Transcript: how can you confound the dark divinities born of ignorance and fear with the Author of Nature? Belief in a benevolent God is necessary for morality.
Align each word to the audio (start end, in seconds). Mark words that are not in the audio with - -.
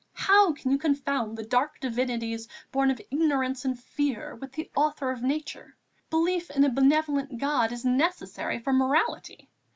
how 0.13 0.51
can 0.53 0.71
you 0.71 0.79
confound 0.79 1.37
the 1.37 1.45
dark 1.45 1.79
divinities 1.79 2.47
born 2.71 2.89
of 2.89 2.99
ignorance 3.11 3.63
and 3.65 3.79
fear 3.79 4.33
with 4.33 4.51
the 4.53 4.67
Author 4.75 5.11
of 5.11 5.21
Nature? 5.21 5.77
Belief 6.09 6.49
in 6.49 6.63
a 6.63 6.71
benevolent 6.71 7.37
God 7.39 7.71
is 7.71 7.85
necessary 7.85 8.57
for 8.57 8.73
morality. 8.73 9.47